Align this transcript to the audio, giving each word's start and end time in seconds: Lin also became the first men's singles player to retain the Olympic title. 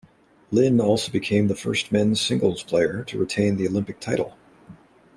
Lin 0.51 0.81
also 0.81 1.11
became 1.11 1.47
the 1.47 1.53
first 1.55 1.91
men's 1.91 2.19
singles 2.19 2.63
player 2.63 3.03
to 3.03 3.19
retain 3.19 3.57
the 3.57 3.67
Olympic 3.67 3.99
title. 3.99 4.35